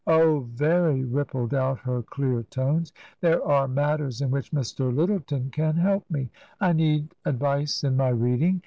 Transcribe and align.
"Oh, 0.23 0.39
very!" 0.39 1.03
rippled 1.05 1.53
out 1.53 1.77
her 1.81 2.01
clear 2.01 2.41
tones;" 2.41 2.91
there 3.21 3.45
are 3.47 3.67
matters 3.67 4.19
in 4.19 4.31
which 4.31 4.49
Mr. 4.51 4.91
Lyttleton 4.91 5.51
can 5.51 5.75
help 5.75 6.09
me. 6.09 6.31
I 6.59 6.73
need 6.73 7.13
advice 7.23 7.83
in 7.83 7.97
my 7.97 8.09
reading. 8.09 8.59